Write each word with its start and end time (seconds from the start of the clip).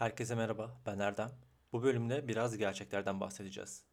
Herkese 0.00 0.34
merhaba, 0.34 0.80
ben 0.86 0.98
Erdem. 0.98 1.30
Bu 1.72 1.82
bölümde 1.82 2.28
biraz 2.28 2.56
gerçeklerden 2.56 3.20
bahsedeceğiz. 3.20 3.84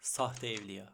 Sahte 0.00 0.48
evliya. 0.48 0.92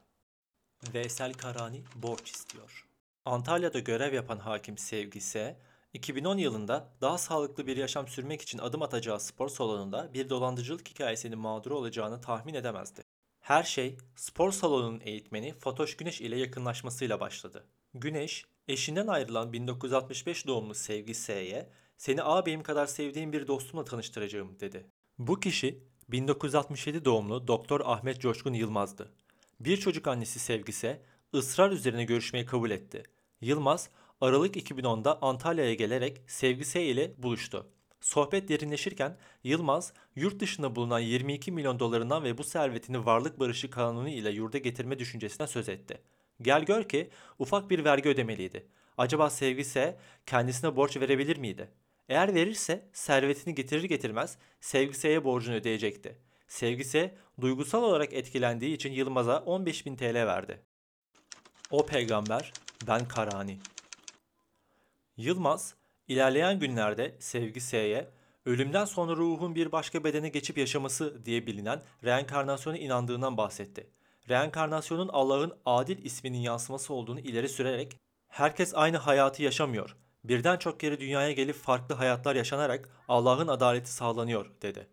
Veysel 0.95 1.33
Karani 1.33 1.85
borç 1.95 2.31
istiyor. 2.31 2.87
Antalya'da 3.25 3.79
görev 3.79 4.15
yapan 4.15 4.39
hakim 4.39 4.79
Sevgi 4.79 5.21
S. 5.21 5.57
2010 5.95 6.39
yılında 6.39 6.93
daha 7.01 7.19
sağlıklı 7.19 7.67
bir 7.67 7.77
yaşam 7.77 8.09
sürmek 8.09 8.43
için 8.43 8.59
adım 8.59 8.83
atacağı 8.83 9.21
spor 9.21 9.49
salonunda 9.49 10.15
bir 10.15 10.29
dolandırıcılık 10.29 10.89
hikayesinin 10.89 11.39
mağduru 11.39 11.79
olacağını 11.79 12.21
tahmin 12.21 12.55
edemezdi. 12.55 13.03
Her 13.41 13.63
şey 13.63 13.99
spor 14.17 14.53
salonunun 14.53 15.01
eğitmeni 15.05 15.53
Fatoş 15.53 15.97
Güneş 15.97 16.21
ile 16.21 16.37
yakınlaşmasıyla 16.39 17.21
başladı. 17.21 17.67
Güneş, 17.95 18.45
eşinden 18.69 19.07
ayrılan 19.07 19.53
1965 19.53 20.47
doğumlu 20.47 20.75
Sevgi 20.75 21.15
S'ye 21.15 21.71
seni 21.97 22.23
ağabeyim 22.23 22.63
kadar 22.63 22.87
sevdiğim 22.87 23.33
bir 23.33 23.47
dostumla 23.47 23.85
tanıştıracağım 23.85 24.61
dedi. 24.61 24.87
Bu 25.19 25.41
kişi 25.41 25.83
1967 26.09 27.05
doğumlu 27.05 27.49
Doktor 27.49 27.81
Ahmet 27.85 28.21
Coşkun 28.21 28.53
Yılmaz'dı. 28.53 29.13
Bir 29.61 29.77
çocuk 29.77 30.07
annesi 30.09 30.39
Sevgise 30.39 31.03
ısrar 31.35 31.71
üzerine 31.71 32.05
görüşmeyi 32.05 32.47
kabul 32.47 32.71
etti. 32.71 33.03
Yılmaz 33.41 33.91
Aralık 34.21 34.57
2010'da 34.57 35.23
Antalya'ya 35.23 35.75
gelerek 35.75 36.21
Sevgise 36.27 36.83
ile 36.83 37.13
buluştu. 37.19 37.67
Sohbet 38.01 38.49
derinleşirken 38.49 39.17
Yılmaz 39.45 39.93
yurt 40.17 40.41
dışında 40.41 40.77
bulunan 40.77 40.99
22 40.99 41.53
milyon 41.53 41.79
dolarından 41.79 42.25
ve 42.25 42.39
bu 42.39 42.45
servetini 42.45 43.07
varlık 43.07 43.41
barışı 43.41 43.71
kanunu 43.71 44.09
ile 44.09 44.31
yurda 44.31 44.59
getirme 44.59 44.99
düşüncesinden 44.99 45.47
söz 45.47 45.69
etti. 45.69 46.01
Gel 46.43 46.65
gör 46.65 46.89
ki 46.89 47.11
ufak 47.39 47.71
bir 47.71 47.85
vergi 47.85 48.09
ödemeliydi. 48.09 48.67
Acaba 48.99 49.31
Sevgise 49.31 49.99
kendisine 50.27 50.77
borç 50.77 50.97
verebilir 50.97 51.37
miydi? 51.37 51.71
Eğer 52.09 52.35
verirse 52.35 52.89
servetini 52.93 53.55
getirir 53.55 53.85
getirmez 53.85 54.39
Sevgise'ye 54.61 55.25
borcunu 55.25 55.55
ödeyecekti. 55.55 56.19
Sevgise 56.49 57.15
duygusal 57.41 57.83
olarak 57.83 58.13
etkilendiği 58.13 58.75
için 58.75 58.93
Yılmaz'a 58.93 59.37
15.000 59.37 59.97
TL 59.97 60.27
verdi. 60.27 60.61
O 61.71 61.87
peygamber 61.87 62.53
ben 62.87 63.09
Karani. 63.09 63.59
Yılmaz 65.21 65.75
ilerleyen 66.09 66.59
günlerde 66.59 67.17
Sevgise'ye 67.19 68.11
ölümden 68.47 68.85
sonra 68.85 69.17
ruhun 69.17 69.55
bir 69.55 69.73
başka 69.73 70.05
bedene 70.05 70.29
geçip 70.29 70.59
yaşaması 70.59 71.25
diye 71.25 71.47
bilinen 71.47 71.83
reenkarnasyona 72.05 72.79
inandığından 72.79 73.37
bahsetti. 73.37 73.91
Reenkarnasyonun 74.29 75.09
Allah'ın 75.13 75.53
adil 75.67 76.05
isminin 76.05 76.39
yansıması 76.39 76.95
olduğunu 76.95 77.21
ileri 77.21 77.49
sürerek 77.49 77.97
herkes 78.29 78.75
aynı 78.75 78.97
hayatı 78.97 79.43
yaşamıyor. 79.43 79.97
Birden 80.25 80.57
çok 80.57 80.81
kere 80.81 81.01
dünyaya 81.01 81.33
gelip 81.33 81.57
farklı 81.57 81.95
hayatlar 81.95 82.37
yaşanarak 82.37 82.89
Allah'ın 83.09 83.49
adaleti 83.49 83.93
sağlanıyor 83.93 84.51
dedi. 84.63 84.89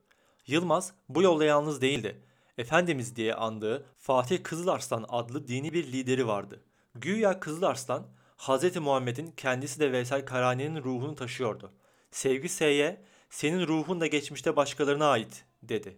Yılmaz 0.48 0.94
bu 1.10 1.22
yolda 1.22 1.46
yalnız 1.46 1.82
değildi. 1.82 2.22
Efendimiz 2.58 3.16
diye 3.16 3.36
andığı 3.36 3.86
Fatih 3.98 4.44
Kızılarslan 4.44 5.06
adlı 5.10 5.48
dini 5.48 5.74
bir 5.74 5.92
lideri 5.92 6.28
vardı. 6.28 6.64
Güya 6.96 7.40
Kızılarslan 7.40 8.08
Hz. 8.38 8.76
Muhammed'in 8.78 9.32
kendisi 9.38 9.80
de 9.80 9.92
Veysel 9.92 10.26
Karani'nin 10.26 10.84
ruhunu 10.84 11.16
taşıyordu. 11.16 11.72
Sevgi 12.12 12.50
S'ye 12.50 13.02
senin 13.30 13.68
ruhun 13.68 14.02
da 14.02 14.08
geçmişte 14.08 14.56
başkalarına 14.56 15.08
ait 15.08 15.46
dedi. 15.64 15.98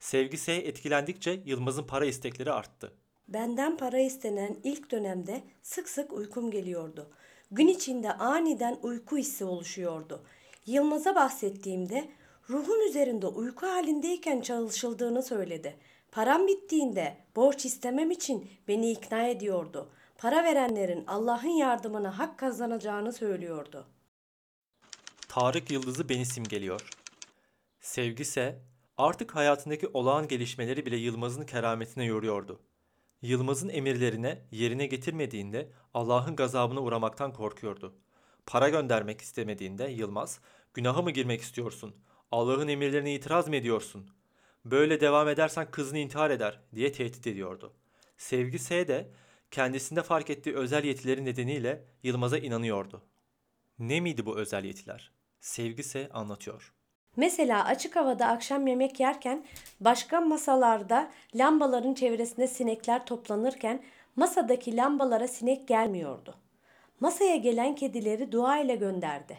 Sevgi 0.00 0.38
S 0.38 0.52
etkilendikçe 0.52 1.40
Yılmaz'ın 1.44 1.82
para 1.82 2.04
istekleri 2.04 2.52
arttı. 2.52 2.92
Benden 3.28 3.76
para 3.76 3.98
istenen 3.98 4.56
ilk 4.64 4.90
dönemde 4.90 5.42
sık 5.62 5.88
sık 5.88 6.12
uykum 6.12 6.50
geliyordu. 6.50 7.10
Gün 7.50 7.68
içinde 7.68 8.12
aniden 8.12 8.78
uyku 8.82 9.16
hissi 9.16 9.44
oluşuyordu. 9.44 10.22
Yılmaz'a 10.66 11.14
bahsettiğimde 11.14 12.08
ruhun 12.50 12.88
üzerinde 12.88 13.26
uyku 13.26 13.66
halindeyken 13.66 14.40
çalışıldığını 14.40 15.22
söyledi. 15.22 15.76
Param 16.12 16.46
bittiğinde 16.46 17.16
borç 17.36 17.64
istemem 17.64 18.10
için 18.10 18.50
beni 18.68 18.90
ikna 18.90 19.26
ediyordu. 19.26 19.90
Para 20.18 20.44
verenlerin 20.44 21.04
Allah'ın 21.06 21.48
yardımına 21.48 22.18
hak 22.18 22.38
kazanacağını 22.38 23.12
söylüyordu. 23.12 23.86
Tarık 25.28 25.70
Yıldız'ı 25.70 26.08
beni 26.08 26.26
simgeliyor. 26.26 26.88
Sevgi 27.80 28.22
ise 28.22 28.62
artık 28.96 29.36
hayatındaki 29.36 29.88
olağan 29.88 30.28
gelişmeleri 30.28 30.86
bile 30.86 30.96
Yılmaz'ın 30.96 31.44
kerametine 31.44 32.04
yoruyordu. 32.04 32.60
Yılmaz'ın 33.22 33.68
emirlerine 33.68 34.38
yerine 34.50 34.86
getirmediğinde 34.86 35.72
Allah'ın 35.94 36.36
gazabına 36.36 36.80
uğramaktan 36.80 37.32
korkuyordu. 37.32 37.94
Para 38.46 38.68
göndermek 38.68 39.20
istemediğinde 39.20 39.84
Yılmaz, 39.84 40.40
günaha 40.74 41.02
mı 41.02 41.10
girmek 41.10 41.40
istiyorsun? 41.40 41.96
Allah'ın 42.30 42.68
emirlerine 42.68 43.14
itiraz 43.14 43.48
mı 43.48 43.56
ediyorsun? 43.56 44.10
Böyle 44.64 45.00
devam 45.00 45.28
edersen 45.28 45.70
kızın 45.70 45.96
intihar 45.96 46.30
eder 46.30 46.60
diye 46.74 46.92
tehdit 46.92 47.26
ediyordu. 47.26 47.72
Sevgi 48.16 48.58
S 48.58 48.88
de 48.88 49.10
kendisinde 49.50 50.02
fark 50.02 50.30
ettiği 50.30 50.54
özel 50.54 50.84
yetileri 50.84 51.24
nedeniyle 51.24 51.84
Yılmaz'a 52.02 52.38
inanıyordu. 52.38 53.02
Ne 53.78 54.00
miydi 54.00 54.26
bu 54.26 54.38
özel 54.38 54.64
yetiler? 54.64 55.12
Sevgi 55.40 55.82
S 55.82 56.08
anlatıyor. 56.08 56.74
Mesela 57.16 57.64
açık 57.64 57.96
havada 57.96 58.26
akşam 58.26 58.66
yemek 58.66 59.00
yerken 59.00 59.44
başka 59.80 60.20
masalarda 60.20 61.10
lambaların 61.34 61.94
çevresinde 61.94 62.46
sinekler 62.46 63.06
toplanırken 63.06 63.82
masadaki 64.16 64.76
lambalara 64.76 65.28
sinek 65.28 65.68
gelmiyordu. 65.68 66.34
Masaya 67.00 67.36
gelen 67.36 67.74
kedileri 67.74 68.32
dua 68.32 68.58
ile 68.58 68.76
gönderdi. 68.76 69.38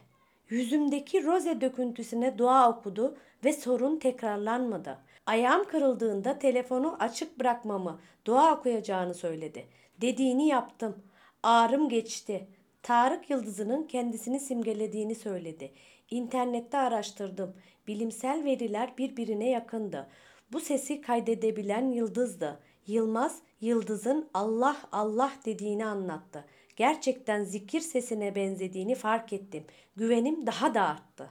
Yüzümdeki 0.49 1.25
roze 1.25 1.61
döküntüsüne 1.61 2.37
dua 2.37 2.69
okudu 2.69 3.17
ve 3.43 3.53
sorun 3.53 3.99
tekrarlanmadı. 3.99 4.97
Ayağım 5.25 5.63
kırıldığında 5.63 6.39
telefonu 6.39 6.95
açık 6.99 7.39
bırakmamı, 7.39 7.99
dua 8.25 8.55
okuyacağını 8.55 9.13
söyledi. 9.13 9.67
Dediğini 10.01 10.47
yaptım. 10.47 11.03
Ağrım 11.43 11.89
geçti. 11.89 12.47
Tarık 12.83 13.29
Yıldızı'nın 13.29 13.83
kendisini 13.83 14.39
simgelediğini 14.39 15.15
söyledi. 15.15 15.71
İnternette 16.09 16.77
araştırdım. 16.77 17.53
Bilimsel 17.87 18.43
veriler 18.45 18.97
birbirine 18.97 19.49
yakındı. 19.49 20.09
Bu 20.51 20.59
sesi 20.59 21.01
kaydedebilen 21.01 21.91
Yıldız'dı. 21.91 22.59
Yılmaz, 22.88 23.39
Yıldız'ın 23.61 24.29
Allah 24.33 24.77
Allah 24.91 25.31
dediğini 25.45 25.85
anlattı. 25.85 26.45
Gerçekten 26.75 27.43
zikir 27.43 27.79
sesine 27.79 28.35
benzediğini 28.35 28.95
fark 28.95 29.33
ettim. 29.33 29.63
Güvenim 29.95 30.45
daha 30.45 30.73
da 30.73 30.81
arttı. 30.81 31.29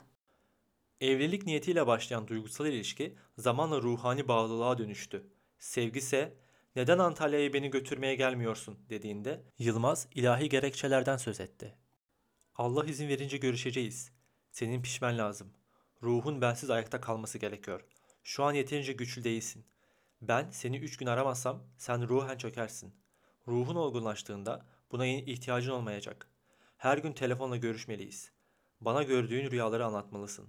Evlilik 1.01 1.47
niyetiyle 1.47 1.87
başlayan 1.87 2.29
duygusal 2.29 2.67
ilişki 2.67 3.15
zamanla 3.39 3.83
ruhani 3.83 4.29
bağlılığa 4.29 4.79
dönüştü. 4.79 5.27
Sevgi 5.59 5.99
ise 5.99 6.33
neden 6.79 6.99
Antalya'ya 6.99 7.53
beni 7.53 7.71
götürmeye 7.71 8.15
gelmiyorsun 8.15 8.79
dediğinde 8.91 9.43
Yılmaz 9.59 10.09
ilahi 10.15 10.49
gerekçelerden 10.49 11.17
söz 11.17 11.41
etti. 11.41 11.75
Allah 12.55 12.85
izin 12.85 13.09
verince 13.09 13.37
görüşeceğiz. 13.37 14.13
Senin 14.51 14.83
pişmen 14.83 15.19
lazım. 15.19 15.53
Ruhun 16.03 16.41
bensiz 16.41 16.71
ayakta 16.71 17.01
kalması 17.01 17.39
gerekiyor. 17.39 17.85
Şu 18.23 18.45
an 18.45 18.53
yeterince 18.53 18.93
güçlü 18.93 19.25
değilsin. 19.25 19.67
Ben 20.21 20.51
seni 20.51 20.77
üç 20.77 20.97
gün 20.97 21.07
aramazsam 21.07 21.63
sen 21.79 22.09
ruhen 22.09 22.37
çökersin. 22.37 22.95
Ruhun 23.49 23.77
olgunlaştığında 23.77 24.67
buna 24.93 25.07
ihtiyacın 25.07 25.71
olmayacak. 25.71 26.31
Her 26.77 26.99
gün 26.99 27.13
telefonla 27.13 27.57
görüşmeliyiz. 27.57 28.33
Bana 28.81 29.03
gördüğün 29.03 29.51
rüyaları 29.51 29.87
anlatmalısın. 29.87 30.49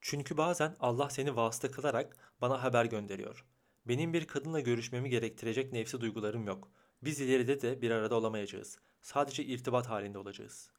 Çünkü 0.00 0.36
bazen 0.36 0.76
Allah 0.80 1.10
seni 1.10 1.36
vasıta 1.36 1.70
kılarak 1.70 2.16
bana 2.40 2.62
haber 2.62 2.84
gönderiyor. 2.84 3.46
Benim 3.86 4.12
bir 4.12 4.26
kadınla 4.26 4.60
görüşmemi 4.60 5.10
gerektirecek 5.10 5.72
nefsi 5.72 6.00
duygularım 6.00 6.46
yok. 6.46 6.72
Biz 7.02 7.20
ileride 7.20 7.60
de 7.60 7.82
bir 7.82 7.90
arada 7.90 8.14
olamayacağız. 8.14 8.78
Sadece 9.02 9.44
irtibat 9.44 9.86
halinde 9.86 10.18
olacağız. 10.18 10.70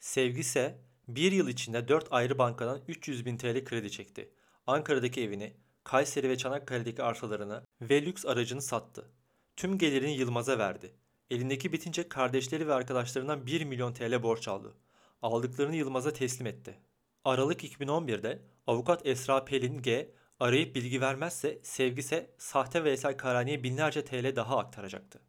Sevgi 0.00 0.40
ise 0.40 0.78
bir 1.08 1.32
yıl 1.32 1.48
içinde 1.48 1.88
4 1.88 2.06
ayrı 2.10 2.38
bankadan 2.38 2.82
300 2.88 3.26
bin 3.26 3.36
TL 3.36 3.64
kredi 3.64 3.90
çekti. 3.90 4.30
Ankara'daki 4.66 5.22
evini, 5.22 5.56
Kayseri 5.84 6.28
ve 6.28 6.38
Çanakkale'deki 6.38 7.02
arsalarını 7.02 7.64
ve 7.80 8.02
lüks 8.02 8.26
aracını 8.26 8.62
sattı. 8.62 9.10
Tüm 9.56 9.78
gelirini 9.78 10.16
Yılmaz'a 10.16 10.58
verdi. 10.58 10.94
Elindeki 11.30 11.72
bitince 11.72 12.08
kardeşleri 12.08 12.68
ve 12.68 12.74
arkadaşlarından 12.74 13.46
1 13.46 13.64
milyon 13.64 13.92
TL 13.92 14.22
borç 14.22 14.48
aldı. 14.48 14.74
Aldıklarını 15.22 15.76
Yılmaz'a 15.76 16.12
teslim 16.12 16.46
etti. 16.46 16.78
Aralık 17.24 17.64
2011'de 17.64 18.42
avukat 18.66 19.06
Esra 19.06 19.44
Pelin 19.44 19.82
G 19.82 20.14
arayıp 20.40 20.74
bilgi 20.74 21.00
vermezse 21.00 21.60
Sevgise 21.62 22.34
sahte 22.38 22.84
Veysel 22.84 23.16
Karani'ye 23.16 23.62
binlerce 23.62 24.04
TL 24.04 24.36
daha 24.36 24.58
aktaracaktı. 24.58 25.20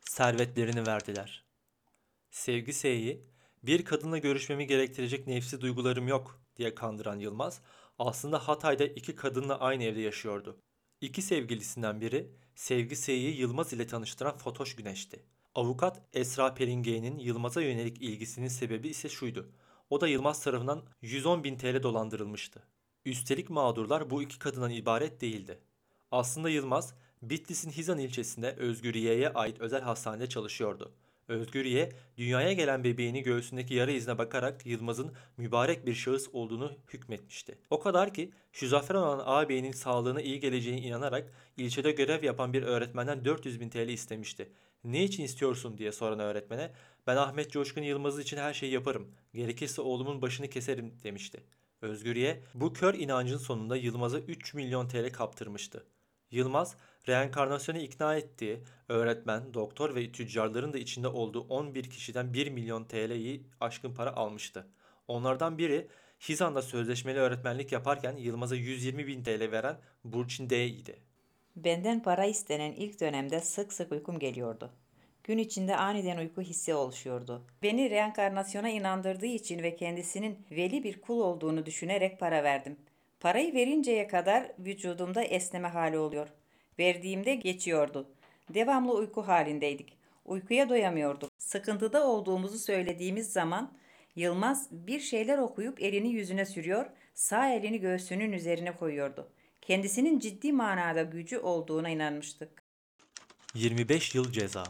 Servetlerini 0.00 0.86
verdiler. 0.86 1.44
Sevgise'yi 2.30 3.26
bir 3.62 3.84
kadınla 3.84 4.18
görüşmemi 4.18 4.66
gerektirecek 4.66 5.26
nefsi 5.26 5.60
duygularım 5.60 6.08
yok 6.08 6.40
diye 6.56 6.74
kandıran 6.74 7.18
Yılmaz 7.18 7.60
Aslında 7.98 8.48
Hatay'da 8.48 8.84
iki 8.84 9.14
kadınla 9.14 9.60
aynı 9.60 9.84
evde 9.84 10.00
yaşıyordu. 10.00 10.60
İki 11.00 11.22
sevgilisinden 11.22 12.00
biri 12.00 12.32
Sevgi 12.54 12.96
Sey'i 12.96 13.40
Yılmaz 13.40 13.72
ile 13.72 13.86
tanıştıran 13.86 14.36
Fatoş 14.36 14.76
Güneş'ti. 14.76 15.22
Avukat 15.54 16.02
Esra 16.12 16.54
Pelinge'nin 16.54 17.18
Yılmaz'a 17.18 17.62
yönelik 17.62 18.02
ilgisinin 18.02 18.48
sebebi 18.48 18.88
ise 18.88 19.08
şuydu. 19.08 19.52
O 19.90 20.00
da 20.00 20.08
Yılmaz 20.08 20.40
tarafından 20.44 20.82
110 21.02 21.44
bin 21.44 21.56
TL 21.56 21.82
dolandırılmıştı. 21.82 22.62
Üstelik 23.04 23.50
mağdurlar 23.50 24.10
bu 24.10 24.22
iki 24.22 24.38
kadından 24.38 24.70
ibaret 24.70 25.20
değildi. 25.20 25.58
Aslında 26.10 26.50
Yılmaz, 26.50 26.94
Bitlis'in 27.22 27.70
Hizan 27.70 27.98
ilçesinde 27.98 28.52
Özgüriye'ye 28.58 29.28
ait 29.28 29.60
özel 29.60 29.82
hastanede 29.82 30.28
çalışıyordu. 30.28 30.92
Özgüriye, 31.28 31.92
dünyaya 32.16 32.52
gelen 32.52 32.84
bebeğini 32.84 33.22
göğsündeki 33.22 33.74
yara 33.74 33.90
izine 33.90 34.18
bakarak 34.18 34.66
Yılmaz'ın 34.66 35.12
mübarek 35.36 35.86
bir 35.86 35.94
şahıs 35.94 36.28
olduğunu 36.32 36.72
hükmetmişti. 36.92 37.58
O 37.70 37.80
kadar 37.80 38.14
ki 38.14 38.32
şizofren 38.52 38.96
olan 38.96 39.22
ağabeyinin 39.24 39.72
sağlığına 39.72 40.20
iyi 40.20 40.40
geleceğine 40.40 40.80
inanarak 40.80 41.32
ilçede 41.56 41.92
görev 41.92 42.24
yapan 42.24 42.52
bir 42.52 42.62
öğretmenden 42.62 43.24
400 43.24 43.60
bin 43.60 43.68
TL 43.68 43.88
istemişti. 43.88 44.52
Ne 44.84 45.04
için 45.04 45.24
istiyorsun 45.24 45.78
diye 45.78 45.92
soran 45.92 46.18
öğretmene 46.18 46.70
ben 47.06 47.16
Ahmet 47.16 47.50
Coşkun 47.50 47.82
Yılmaz 47.82 48.18
için 48.18 48.36
her 48.36 48.54
şeyi 48.54 48.72
yaparım. 48.72 49.08
Gerekirse 49.34 49.82
oğlumun 49.82 50.22
başını 50.22 50.48
keserim 50.50 50.94
demişti. 51.04 51.42
Özgürye 51.82 52.42
bu 52.54 52.72
kör 52.72 52.94
inancın 52.94 53.38
sonunda 53.38 53.76
Yılmaz'a 53.76 54.18
3 54.18 54.54
milyon 54.54 54.88
TL 54.88 55.12
kaptırmıştı. 55.12 55.86
Yılmaz, 56.30 56.76
reenkarnasyona 57.08 57.78
ikna 57.78 58.16
ettiği 58.16 58.62
öğretmen, 58.88 59.54
doktor 59.54 59.94
ve 59.94 60.12
tüccarların 60.12 60.72
da 60.72 60.78
içinde 60.78 61.08
olduğu 61.08 61.40
11 61.40 61.90
kişiden 61.90 62.34
1 62.34 62.50
milyon 62.50 62.84
TL'yi 62.84 63.46
aşkın 63.60 63.94
para 63.94 64.16
almıştı. 64.16 64.66
Onlardan 65.08 65.58
biri 65.58 65.88
Hizan'da 66.28 66.62
sözleşmeli 66.62 67.18
öğretmenlik 67.18 67.72
yaparken 67.72 68.16
Yılmaz'a 68.16 68.56
120 68.56 69.06
bin 69.06 69.22
TL 69.22 69.52
veren 69.52 69.78
Burçin 70.04 70.50
D 70.50 70.66
idi. 70.66 70.98
Benden 71.56 72.02
para 72.02 72.24
istenen 72.24 72.72
ilk 72.72 73.00
dönemde 73.00 73.40
sık 73.40 73.72
sık 73.72 73.92
uykum 73.92 74.18
geliyordu. 74.18 74.70
Gün 75.24 75.38
içinde 75.38 75.76
aniden 75.76 76.18
uyku 76.18 76.42
hissi 76.42 76.74
oluşuyordu. 76.74 77.46
Beni 77.62 77.90
reenkarnasyona 77.90 78.68
inandırdığı 78.68 79.26
için 79.26 79.62
ve 79.62 79.76
kendisinin 79.76 80.38
veli 80.50 80.84
bir 80.84 81.00
kul 81.00 81.20
olduğunu 81.20 81.66
düşünerek 81.66 82.20
para 82.20 82.44
verdim. 82.44 82.76
Parayı 83.20 83.54
verinceye 83.54 84.08
kadar 84.08 84.52
vücudumda 84.58 85.22
esneme 85.22 85.68
hali 85.68 85.98
oluyor. 85.98 86.28
Verdiğimde 86.78 87.34
geçiyordu. 87.34 88.08
Devamlı 88.54 88.92
uyku 88.94 89.22
halindeydik. 89.22 89.98
Uykuya 90.24 90.68
doyamıyorduk. 90.68 91.30
Sıkıntıda 91.38 92.06
olduğumuzu 92.06 92.58
söylediğimiz 92.58 93.32
zaman 93.32 93.72
Yılmaz 94.16 94.68
bir 94.70 95.00
şeyler 95.00 95.38
okuyup 95.38 95.82
elini 95.82 96.12
yüzüne 96.12 96.46
sürüyor, 96.46 96.86
sağ 97.14 97.48
elini 97.48 97.80
göğsünün 97.80 98.32
üzerine 98.32 98.76
koyuyordu. 98.76 99.28
Kendisinin 99.62 100.18
ciddi 100.18 100.52
manada 100.52 101.02
gücü 101.02 101.38
olduğuna 101.38 101.88
inanmıştık. 101.88 102.62
25 103.54 104.14
yıl 104.14 104.32
ceza. 104.32 104.64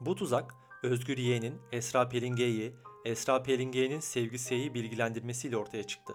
Bu 0.00 0.14
tuzak 0.14 0.54
Özgür 0.82 1.18
Yeğen'in 1.18 1.54
Esra 1.72 2.08
Pelinge'yi, 2.08 2.76
Esra 3.04 3.42
Pelinge'nin 3.42 4.00
Sevgi 4.00 4.38
Sey'i 4.38 4.74
bilgilendirmesiyle 4.74 5.56
ortaya 5.56 5.82
çıktı. 5.82 6.12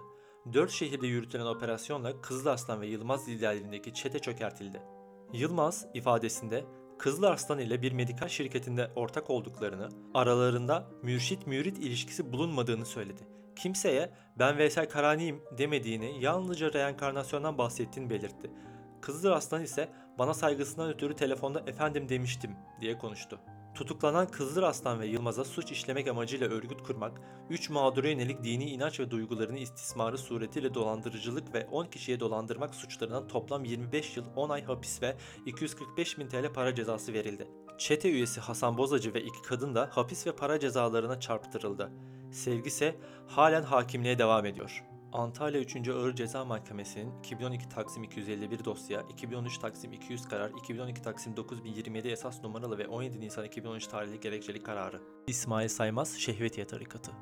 Dört 0.52 0.70
şehirde 0.70 1.06
yürütülen 1.06 1.46
operasyonla 1.46 2.20
Kızıl 2.20 2.46
Arslan 2.46 2.80
ve 2.80 2.86
Yılmaz 2.86 3.28
liderliğindeki 3.28 3.94
çete 3.94 4.18
çökertildi. 4.18 4.82
Yılmaz 5.32 5.86
ifadesinde 5.94 6.64
Kızıl 6.98 7.22
Arslan 7.22 7.58
ile 7.58 7.82
bir 7.82 7.92
medikal 7.92 8.28
şirketinde 8.28 8.90
ortak 8.96 9.30
olduklarını, 9.30 9.88
aralarında 10.14 10.90
mürşit-mürit 11.02 11.78
ilişkisi 11.78 12.32
bulunmadığını 12.32 12.86
söyledi. 12.86 13.22
Kimseye 13.56 14.10
ben 14.38 14.58
Veysel 14.58 14.88
Karani'yim 14.88 15.42
demediğini, 15.58 16.24
yalnızca 16.24 16.72
reenkarnasyondan 16.72 17.58
bahsettiğini 17.58 18.10
belirtti. 18.10 18.50
Kızıl 19.00 19.32
Arslan 19.32 19.62
ise 19.62 19.88
bana 20.18 20.34
saygısından 20.34 20.90
ötürü 20.90 21.16
telefonda 21.16 21.60
efendim 21.60 22.08
demiştim 22.08 22.50
diye 22.80 22.98
konuştu. 22.98 23.40
Tutuklanan 23.74 24.26
Kızıl 24.26 24.62
Arslan 24.62 25.00
ve 25.00 25.06
Yılmaz'a 25.06 25.44
suç 25.44 25.72
işlemek 25.72 26.08
amacıyla 26.08 26.48
örgüt 26.48 26.82
kurmak, 26.82 27.20
3 27.50 27.70
mağdura 27.70 28.08
yönelik 28.08 28.44
dini 28.44 28.70
inanç 28.70 29.00
ve 29.00 29.10
duygularını 29.10 29.58
istismarı 29.58 30.18
suretiyle 30.18 30.74
dolandırıcılık 30.74 31.54
ve 31.54 31.66
10 31.66 31.86
kişiye 31.86 32.20
dolandırmak 32.20 32.74
suçlarından 32.74 33.28
toplam 33.28 33.64
25 33.64 34.16
yıl 34.16 34.24
10 34.36 34.48
ay 34.48 34.64
hapis 34.64 35.02
ve 35.02 35.16
245 35.46 36.18
bin 36.18 36.28
TL 36.28 36.52
para 36.54 36.74
cezası 36.74 37.12
verildi. 37.12 37.48
Çete 37.78 38.10
üyesi 38.10 38.40
Hasan 38.40 38.78
Bozacı 38.78 39.14
ve 39.14 39.22
iki 39.22 39.42
kadın 39.42 39.74
da 39.74 39.90
hapis 39.92 40.26
ve 40.26 40.36
para 40.36 40.60
cezalarına 40.60 41.20
çarptırıldı. 41.20 41.92
Sevgi 42.32 42.68
ise 42.68 42.96
halen 43.26 43.62
hakimliğe 43.62 44.18
devam 44.18 44.46
ediyor. 44.46 44.91
Antalya 45.12 45.60
3. 45.60 45.88
Ağır 45.88 46.14
Ceza 46.14 46.44
Mahkemesi'nin 46.44 47.18
2012 47.18 47.68
Taksim 47.68 48.04
251 48.04 48.64
dosya, 48.64 49.00
2013 49.00 49.58
Taksim 49.58 49.92
200 49.92 50.28
karar, 50.28 50.50
2012 50.50 51.02
Taksim 51.02 51.36
9027 51.36 52.08
esas 52.08 52.42
numaralı 52.42 52.78
ve 52.78 52.86
17 52.88 53.20
Nisan 53.20 53.44
2013 53.44 53.86
tarihli 53.86 54.20
gerekçeli 54.20 54.62
kararı. 54.62 55.00
İsmail 55.26 55.68
Saymaz 55.68 56.16
Şehvetiye 56.18 56.66
Tarikatı 56.66 57.12